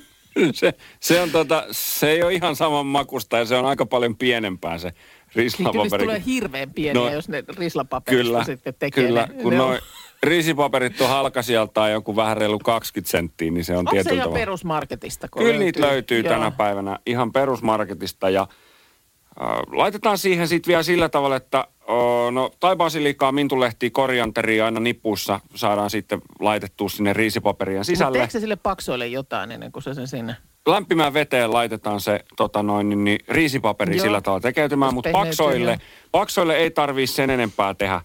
[0.54, 4.16] se, se, on tota, se ei ole ihan saman makusta ja se on aika paljon
[4.16, 6.02] pienempää se Kyllä niistä rislapaperi.
[6.04, 9.26] tulee hirveän pieniä, No, jos ne rislapaperista Kyllä, sitten tekee kyllä.
[9.34, 9.42] ne.
[9.42, 9.80] Kun ne on- noin
[10.22, 14.34] riisipaperit on halkasijaltaan joku vähän reilu 20 senttiä, niin se on Onko se ihan tavalla.
[14.38, 15.28] perusmarketista?
[15.38, 16.32] Kyllä niitä löytyy Joo.
[16.34, 22.50] tänä päivänä ihan perusmarketista ja äh, laitetaan siihen sitten vielä sillä tavalla, että äh, no,
[22.60, 28.28] tai basilikaa, mintulehtiä, korianteria aina nipussa saadaan sitten laitettua sinne riisipaperien Mutta sisälle.
[28.30, 30.36] se sille paksoille jotain ennen kuin se sen sinne?
[30.66, 34.02] lämpimään veteen laitetaan se tota noin, niin, niin, riisipaperi Joo.
[34.02, 35.78] sillä tavalla tekeytymään, mutta paksoille,
[36.12, 38.00] paksoille ei tarvii sen enempää tehdä,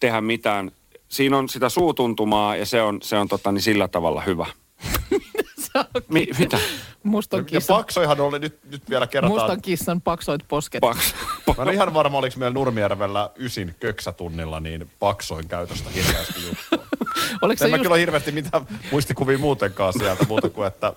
[0.00, 0.70] tehdä mitään.
[1.08, 4.46] Siinä on sitä suutuntumaa ja se on, se on tota, niin sillä tavalla hyvä.
[6.08, 6.58] Mi, mitä?
[7.02, 9.40] Mustan Ja kissan, paksoihan oli nyt, nyt vielä kerrotaan.
[9.40, 10.80] mustan kissan paksoit posket.
[10.80, 11.14] Paks,
[11.56, 16.86] Mä en ihan varma, oliko meillä Nurmijärvellä ysin köksätunnilla niin paksoin käytöstä hirveästi juttua.
[17.42, 17.82] Oliko En mä just...
[17.82, 20.92] kyllä hirveästi mitään muistikuvia muutenkaan sieltä, muuta kuin että...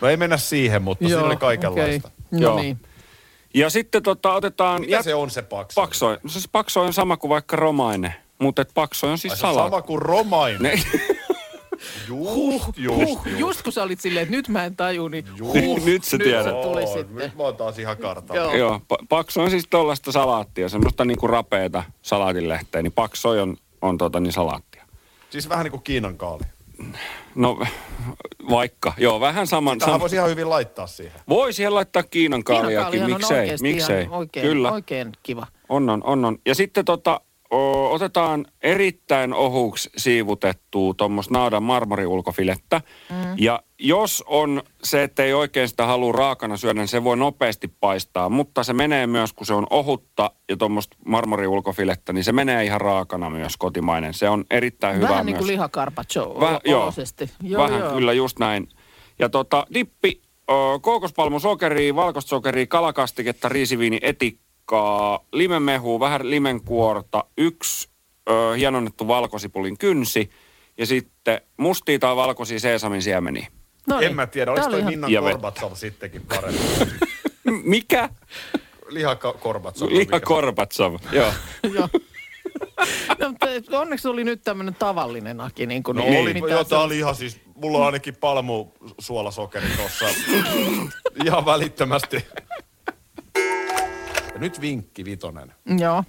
[0.00, 2.08] No ei mennä siihen, mutta siinä oli kaikenlaista.
[2.08, 2.20] okei.
[2.30, 2.60] No Joo.
[2.60, 2.80] niin.
[3.54, 4.80] Ja sitten tota, otetaan...
[4.80, 5.80] Mitä se on se pakso?
[5.80, 6.18] Paksoi.
[6.22, 9.64] No se paksoi on sama kuin vaikka romainen, mutta et paksoi on siis Ai salaa.
[9.66, 10.62] sama kuin romainen.
[10.62, 10.82] Ne,
[12.08, 15.84] Just, just, Huh, just kun sä olit silleen, että nyt mä en taju, niin huh,
[15.84, 16.44] Nyt sä tiedät.
[16.44, 17.16] se tuli Oo, sitten.
[17.16, 18.40] Nyt mä oon taas ihan kartalla.
[18.42, 18.54] Joo.
[18.56, 23.98] Joo, pa- pakso on siis tuollaista salaattia, semmoista niinku rapeeta salaatinlehteä, niin paksoi on, on
[23.98, 24.84] tota niin salaattia.
[25.30, 26.42] Siis vähän niin kuin Kiinan kaali.
[27.34, 27.58] No
[28.50, 29.78] vaikka, joo, vähän saman.
[29.78, 30.00] Tähän Sam...
[30.00, 31.20] voisi ihan hyvin laittaa siihen.
[31.28, 34.02] Voi siihen laittaa Kiinan kaaliakin, miksei, miksei.
[34.02, 35.46] ihan oikein, Kyllä, oikein kiva.
[35.68, 36.38] on, on, on, on.
[36.46, 42.80] Ja sitten tota, o, otetaan erittäin ohuksi siivutettua tuommoista naadan marmoriulkofilettä.
[43.10, 43.16] Mm.
[43.38, 47.68] Ja jos on se, että ei oikein sitä halua raakana syödä, niin se voi nopeasti
[47.80, 48.28] paistaa.
[48.28, 52.80] Mutta se menee myös, kun se on ohutta ja tuommoista marmoriulkofilettä, niin se menee ihan
[52.80, 54.14] raakana myös kotimainen.
[54.14, 55.38] Se on erittäin hyvä Vähän niin myös.
[55.38, 56.92] kuin lihakarpaccio Väh- joo.
[57.42, 57.94] Joo, vähän joo.
[57.94, 58.68] kyllä just näin.
[59.18, 64.49] Ja tota, dippi, ö, kookospalmusokeria, valkoista sokeria, kalakastiketta, riisiviini, etikkaa,
[65.32, 67.88] limenmehua, vähän limenkuorta, yksi
[68.30, 70.30] ö, hienonnettu valkosipulin kynsi
[70.78, 73.46] ja sitten mustia tai valkoisia seesamin siemeniä.
[73.86, 74.10] No niin.
[74.10, 76.60] En mä tiedä, Tää oliko oli toi ihan- Minna Ja ve- Korbatsov sittenkin parempi?
[77.62, 78.08] Mikä?
[78.88, 79.88] Liha Korbatsov.
[79.90, 80.20] Liha
[81.12, 81.32] joo.
[81.74, 81.88] Joo.
[83.18, 85.66] No, mutta onneksi oli nyt tämmöinen tavallinen aki.
[85.66, 90.06] Niin kuin No ei oli, joo, tää oli ihan siis, mulla on ainakin palmusuolasokeri tossa
[91.26, 92.26] ihan välittömästi.
[94.40, 95.54] Nyt vinkki vitonen.
[95.78, 96.04] Joo,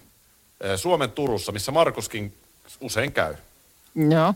[0.63, 2.33] Eh, Suomen Turussa, missä Markuskin
[2.81, 3.35] usein käy.
[3.95, 4.33] joo.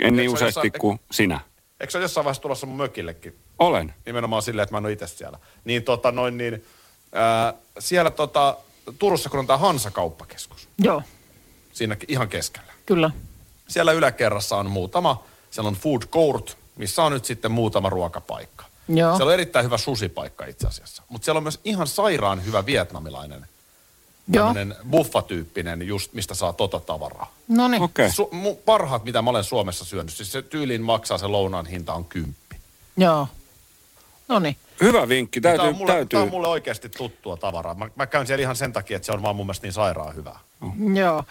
[0.00, 1.40] En niin useasti jossain- kuin sinä.
[1.80, 3.36] Eikö se ole jossain vaiheessa tulossa mun mökillekin?
[3.58, 3.94] Olen.
[4.06, 5.38] Nimenomaan silleen, että mä en ole itse siellä.
[5.64, 6.64] Niin tota noin niin,
[7.12, 8.56] ää, siellä tota,
[8.98, 11.02] Turussa kun on tää Hansa kauppakeskus, Joo,
[11.72, 12.72] siinä ihan keskellä.
[12.86, 13.10] kyllä.
[13.68, 18.64] Siellä yläkerrassa on muutama, siellä on food court, missä on nyt sitten muutama ruokapaikka.
[18.88, 19.16] Joo.
[19.16, 21.02] Siellä on erittäin hyvä susipaikka itse asiassa.
[21.08, 23.46] Mutta siellä on myös ihan sairaan hyvä vietnamilainen,
[24.32, 27.32] tämmöinen buffatyyppinen, just mistä saa tota tavaraa.
[27.48, 27.82] No niin.
[27.82, 28.08] Okei.
[28.08, 31.94] Su- mu- parhaat, mitä mä olen Suomessa syönyt, siis se tyyliin maksaa se lounaan hinta
[31.94, 32.56] on kymppi.
[32.96, 33.28] Joo.
[34.28, 34.56] No niin.
[34.80, 36.08] Hyvä vinkki, täytyy, Tämä on, mulle, täytyy.
[36.08, 37.74] Tämä on mulle oikeasti tuttua tavaraa.
[37.74, 40.14] Mä, mä käyn siellä ihan sen takia, että se on vaan mun mielestä niin sairaan
[40.14, 40.38] hyvää.
[40.94, 41.24] Joo.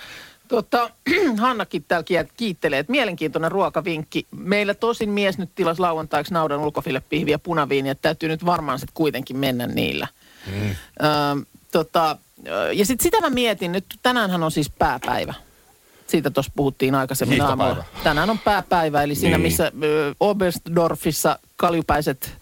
[0.52, 0.90] Tota,
[1.38, 4.28] Hannakin täällä kiittelee, että mielenkiintoinen ruokavinkki.
[4.32, 9.38] Meillä tosin mies nyt tilas lauantaiksi naudan ulkofilepihviä punaviiniä, että täytyy nyt varmaan sitten kuitenkin
[9.38, 10.08] mennä niillä.
[10.48, 10.70] Mm.
[10.70, 10.76] Ö,
[11.72, 12.18] tota,
[12.74, 15.34] ja sitten sitä mä mietin, nyt tänäänhän on siis pääpäivä.
[16.08, 17.84] Siitä tuossa puhuttiin aikaisemmin aamulla.
[18.04, 19.48] Tänään on pääpäivä, eli siinä Niin.
[19.48, 22.38] missä ö, Oberstdorfissa kaljupäiset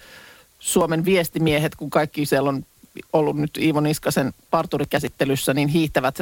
[0.59, 2.65] Suomen viestimiehet, kun kaikki siellä on
[3.13, 6.15] ollut nyt Iivo Niskasen parturikäsittelyssä, niin hiihtävät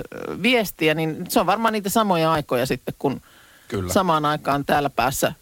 [0.43, 3.21] viestiä, niin se on varmaan niitä samoja aikoja sitten, kun
[3.67, 3.93] Kyllä.
[3.93, 5.33] samaan aikaan täällä päässä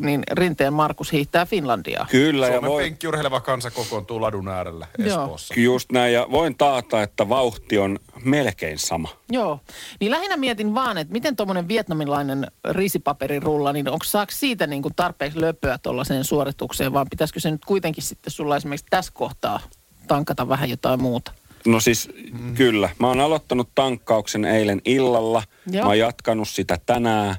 [0.00, 2.06] niin Rinteen Markus hiihtää Finlandiaa.
[2.10, 5.22] Kyllä, ja Suomen voi, penkkiurheileva kansa kokoontuu ladun äärelle Joo.
[5.22, 5.54] Espoossa.
[5.56, 9.08] just näin, ja voin taata, että vauhti on melkein sama.
[9.30, 9.60] Joo,
[10.00, 14.94] niin lähinnä mietin vaan, että miten tuommoinen vietnamilainen risipaperirulla, niin onko saako siitä niin kuin
[14.96, 19.60] tarpeeksi löpöä tuollaiseen suoritukseen, vaan pitäisikö se nyt kuitenkin sitten sulla esimerkiksi tässä kohtaa
[20.06, 21.32] tankata vähän jotain muuta?
[21.66, 22.54] No siis mm.
[22.54, 22.90] kyllä.
[22.98, 25.42] Mä oon aloittanut tankkauksen eilen illalla.
[25.70, 25.82] Joo.
[25.82, 27.36] Mä oon jatkanut sitä tänään.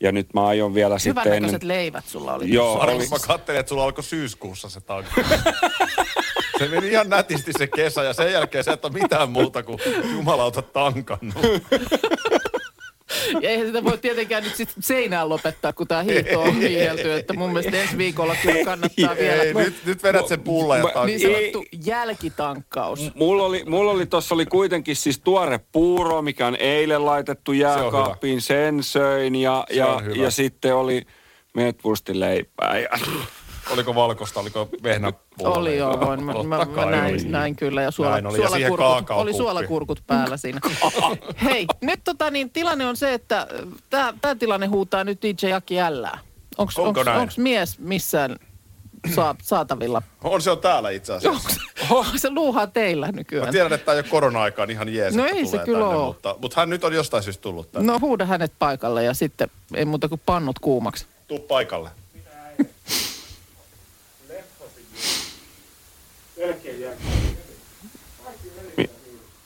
[0.00, 1.42] Ja nyt mä aion vielä sitten Hyvän ennen...
[1.42, 2.52] näköiset leivät sulla oli.
[2.52, 5.20] Joo, Markus, oli, mä katselin, että sulla alkoi syyskuussa se tankki.
[6.58, 9.78] se meni ihan nätisti se kesä ja sen jälkeen se et ole mitään muuta kuin
[10.12, 11.36] jumalauta tankannut.
[13.40, 17.12] Ja eihän sitä voi tietenkään nyt sit seinään lopettaa, kun tämä hiihto on hiihelty.
[17.12, 19.42] Että mun mielestä ensi viikolla kyllä kannattaa vielä.
[19.42, 21.06] Ei, nyt, nyt vedät sen pulla ja Mä- tankkaat.
[21.06, 23.14] Niin sanottu jälkitankkaus.
[23.14, 28.40] mulla oli, mulla oli tuossa oli kuitenkin siis tuore puuro, mikä on eilen laitettu jääkaappiin.
[28.40, 31.02] Sen söin ja, Se ja, ja sitten oli
[31.54, 32.78] metwurstileipää.
[32.78, 32.88] Ja,
[33.72, 37.82] Oliko valkosta, oliko vehnä Oli joo, voin, mä, mä, mä näin, näin kyllä.
[37.82, 40.60] Ja, suola, Näin oli, ja suolakurkut, oli suolakurkut päällä siinä.
[41.44, 43.46] Hei, nyt tota niin, tilanne on se, että
[44.20, 46.18] tämä tilanne huutaa nyt DJ Aki Ällää.
[46.58, 48.36] Onks, Onko onks, onks mies missään
[49.14, 50.02] saa, saatavilla?
[50.24, 51.60] On se on täällä itse asiassa.
[52.16, 53.52] Se luuhaa teillä Mä nykyään.
[53.52, 56.36] tiedän, että tämä ei ole korona-aikaan ihan jees, No ei se tulee kyllä tänne, mutta,
[56.42, 57.92] mutta hän nyt on jostain syystä tullut tänne.
[57.92, 61.06] No huuda hänet paikalle ja sitten ei muuta kuin pannut kuumaksi.
[61.28, 61.90] Tuu paikalle.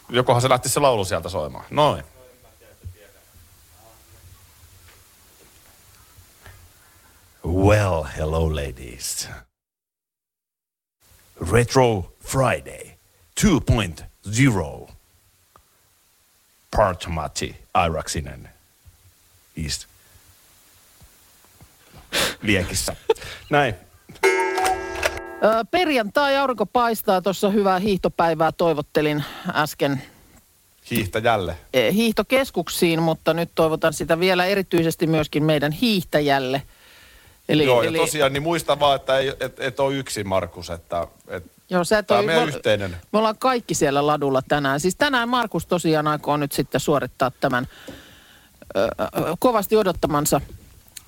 [0.09, 1.65] Jokohan se lähti se laulu sieltä soimaan.
[1.71, 2.05] Noin.
[7.47, 9.29] Well, hello ladies.
[11.53, 12.99] Retro Friday
[13.41, 14.93] 2.0.
[16.77, 18.51] Partomati Airaksinen
[19.57, 19.89] is
[22.43, 22.97] liekissä.
[23.51, 23.90] Näin.
[25.71, 29.25] Perjantai aurinko paistaa, tuossa hyvää hiihtopäivää toivottelin
[29.55, 30.03] äsken
[30.91, 31.57] Hiihtäjälle.
[31.75, 36.63] eh, hiihtokeskuksiin, mutta nyt toivotan sitä vielä erityisesti myöskin meidän hiihtäjälle.
[37.49, 40.71] Eli, Joo, eli, ja tosiaan niin muista vaan, että ei, et, et ole yksin, Markus,
[40.71, 42.97] että et, joo, sä et tämä on meidän me- yhteinen.
[43.13, 44.81] Me ollaan kaikki siellä ladulla tänään.
[44.81, 47.69] Siis tänään Markus tosiaan aikoo nyt sitten suorittaa tämän
[48.77, 48.89] ö, ö,
[49.39, 50.41] kovasti odottamansa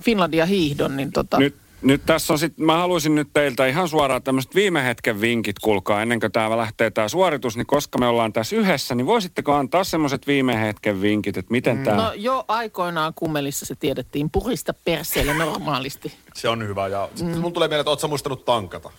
[0.03, 0.97] Finlandia hiihdon.
[0.97, 4.85] Niin tota, nyt, nyt tässä on sitten, mä haluaisin nyt teiltä ihan suoraan tämmöiset viime
[4.85, 8.95] hetken vinkit, kuulkaa, ennen kuin tämä lähtee tämä suoritus, niin koska me ollaan tässä yhdessä,
[8.95, 11.83] niin voisitteko antaa semmoiset viime hetken vinkit, että miten mm.
[11.83, 11.97] tämä...
[11.97, 16.13] No jo aikoinaan kummelissa se tiedettiin purista perseelle normaalisti.
[16.33, 16.87] Se on hyvä.
[16.87, 17.39] Ja mm.
[17.39, 18.91] mun tulee mieleen, että oot sä muistanut tankata.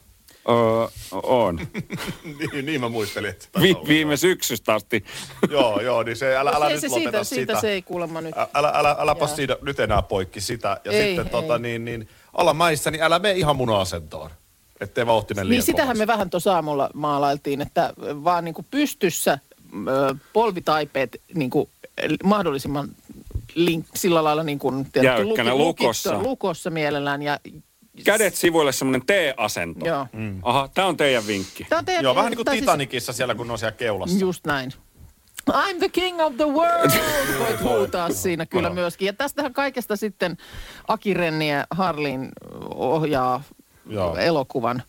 [0.49, 0.87] Öö,
[1.23, 1.61] on.
[2.53, 3.31] niin, niin mä muistelin.
[3.31, 5.05] Että Vi, viime syksystä asti.
[5.51, 7.35] joo, joo, niin se, älä, älä se, nyt se, lopeta siitä, sitä.
[7.35, 8.39] siitä se ei kuulemma nyt.
[8.39, 10.81] Ä- Älä, älä, äläpä siitä nyt enää poikki sitä.
[10.85, 11.33] Ja Ei, sitten ei.
[11.33, 14.31] tota, niin, niin, alla mäissä, niin älä mene ihan mun asentoon.
[14.81, 15.99] Ettei vauhtinen liian Niin sitähän kovaksi.
[16.03, 19.39] me vähän tuossa aamulla maalailtiin, että vaan niin kuin pystyssä
[20.33, 21.69] polvitaipeet niin kuin
[22.25, 22.89] mahdollisimman
[23.55, 26.19] link, sillä lailla niin kuin, tiedätkö, Jäykkänä lukossa.
[26.23, 27.23] lukossa mielellään.
[27.23, 27.39] Ja,
[28.05, 29.87] Kädet sivuille semmoinen T-asento.
[29.87, 30.07] Joo.
[30.13, 30.39] Mm.
[30.43, 31.65] Aha, tämä on teidän vinkki.
[31.69, 32.55] Tää on teidän- Joo, vähän niin kuin tai
[32.91, 34.19] siis- siellä, kun on siellä keulassa.
[34.19, 34.73] Just näin.
[35.53, 36.91] I'm the king of the world,
[37.39, 39.07] voit huutaa siinä kyllä myöskin.
[39.07, 40.37] Ja tästähän kaikesta sitten
[40.89, 42.29] Aki Renni ja Harlin
[42.75, 43.43] ohjaa
[43.87, 44.17] Joo.
[44.17, 44.83] elokuvan.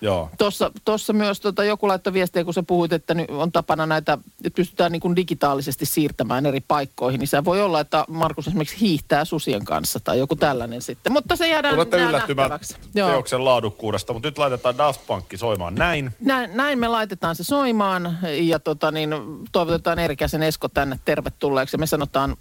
[0.00, 0.30] Joo.
[0.38, 4.18] Tuossa, tuossa myös tota, joku laittoi viestiä, kun sä puhuit, että nyt on tapana näitä,
[4.44, 7.18] että pystytään niin kuin digitaalisesti siirtämään eri paikkoihin.
[7.18, 11.12] Niin se voi olla, että Markus esimerkiksi hiihtää susien kanssa tai joku tällainen sitten.
[11.12, 12.50] Mutta se jäädään Tulette yllättymään.
[12.94, 13.10] Joo.
[13.10, 16.10] teoksen laadukkuudesta, mutta nyt laitetaan Daft Punk soimaan näin.
[16.20, 19.10] Näin, näin me laitetaan se soimaan ja tota niin,
[19.52, 21.76] toivotetaan Erikäisen Esko tänne tervetulleeksi.
[21.76, 22.36] Me sanotaan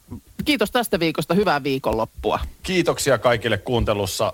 [0.45, 2.39] kiitos tästä viikosta, hyvää viikonloppua.
[2.63, 4.33] Kiitoksia kaikille kuuntelussa